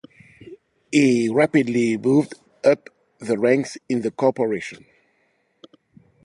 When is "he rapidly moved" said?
0.91-2.33